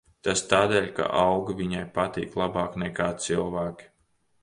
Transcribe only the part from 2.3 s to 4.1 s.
labāk nekā cilvēki.